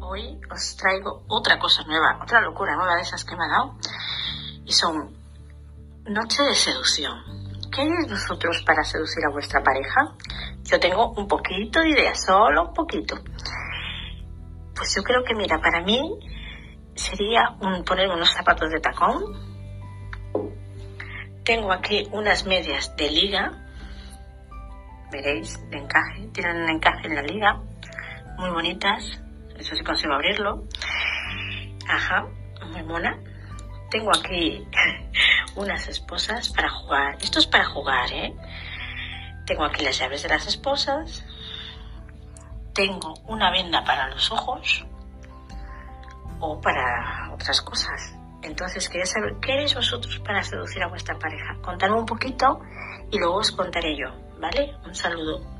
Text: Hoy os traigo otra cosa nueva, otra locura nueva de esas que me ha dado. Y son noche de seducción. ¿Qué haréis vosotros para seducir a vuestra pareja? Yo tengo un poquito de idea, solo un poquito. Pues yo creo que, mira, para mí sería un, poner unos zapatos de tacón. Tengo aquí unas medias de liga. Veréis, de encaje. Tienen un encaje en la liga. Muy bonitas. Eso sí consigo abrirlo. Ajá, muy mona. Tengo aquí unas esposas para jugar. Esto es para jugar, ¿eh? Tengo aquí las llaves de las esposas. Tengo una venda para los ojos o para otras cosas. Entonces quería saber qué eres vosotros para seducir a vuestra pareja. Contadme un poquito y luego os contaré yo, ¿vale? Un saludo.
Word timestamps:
Hoy 0.00 0.40
os 0.50 0.76
traigo 0.76 1.24
otra 1.28 1.58
cosa 1.58 1.82
nueva, 1.84 2.18
otra 2.22 2.40
locura 2.40 2.76
nueva 2.76 2.96
de 2.96 3.02
esas 3.02 3.24
que 3.24 3.36
me 3.36 3.44
ha 3.44 3.48
dado. 3.48 3.74
Y 4.64 4.72
son 4.72 5.16
noche 6.06 6.42
de 6.42 6.54
seducción. 6.54 7.14
¿Qué 7.70 7.82
haréis 7.82 8.10
vosotros 8.10 8.62
para 8.64 8.82
seducir 8.84 9.24
a 9.28 9.32
vuestra 9.32 9.62
pareja? 9.62 10.14
Yo 10.64 10.80
tengo 10.80 11.12
un 11.12 11.28
poquito 11.28 11.80
de 11.80 11.90
idea, 11.90 12.14
solo 12.14 12.68
un 12.68 12.74
poquito. 12.74 13.16
Pues 14.74 14.94
yo 14.94 15.02
creo 15.02 15.24
que, 15.24 15.34
mira, 15.34 15.58
para 15.60 15.82
mí 15.82 16.18
sería 16.94 17.56
un, 17.60 17.84
poner 17.84 18.08
unos 18.08 18.30
zapatos 18.30 18.70
de 18.70 18.80
tacón. 18.80 19.24
Tengo 21.44 21.72
aquí 21.72 22.08
unas 22.12 22.46
medias 22.46 22.96
de 22.96 23.10
liga. 23.10 23.65
Veréis, 25.10 25.58
de 25.70 25.78
encaje. 25.78 26.28
Tienen 26.32 26.62
un 26.62 26.70
encaje 26.70 27.06
en 27.06 27.14
la 27.14 27.22
liga. 27.22 27.60
Muy 28.38 28.50
bonitas. 28.50 29.20
Eso 29.56 29.74
sí 29.74 29.82
consigo 29.84 30.14
abrirlo. 30.14 30.64
Ajá, 31.88 32.26
muy 32.70 32.82
mona. 32.82 33.18
Tengo 33.90 34.10
aquí 34.10 34.66
unas 35.56 35.88
esposas 35.88 36.50
para 36.50 36.68
jugar. 36.68 37.16
Esto 37.20 37.38
es 37.38 37.46
para 37.46 37.64
jugar, 37.64 38.12
¿eh? 38.12 38.34
Tengo 39.46 39.64
aquí 39.64 39.84
las 39.84 39.98
llaves 39.98 40.22
de 40.22 40.28
las 40.28 40.46
esposas. 40.46 41.24
Tengo 42.74 43.14
una 43.26 43.50
venda 43.50 43.84
para 43.84 44.08
los 44.08 44.30
ojos 44.32 44.84
o 46.40 46.60
para 46.60 47.30
otras 47.32 47.62
cosas. 47.62 48.16
Entonces 48.46 48.88
quería 48.88 49.06
saber 49.06 49.34
qué 49.40 49.54
eres 49.54 49.74
vosotros 49.74 50.20
para 50.20 50.42
seducir 50.42 50.82
a 50.82 50.88
vuestra 50.88 51.18
pareja. 51.18 51.58
Contadme 51.62 51.98
un 51.98 52.06
poquito 52.06 52.60
y 53.10 53.18
luego 53.18 53.36
os 53.38 53.50
contaré 53.50 53.96
yo, 53.98 54.08
¿vale? 54.38 54.76
Un 54.86 54.94
saludo. 54.94 55.55